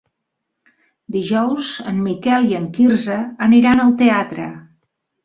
Dijous 1.15 1.69
en 1.91 1.99
Miquel 2.05 2.47
i 2.53 2.57
en 2.61 2.65
Quirze 2.79 3.19
aniran 3.49 3.85
al 3.85 3.93
teatre. 4.01 4.49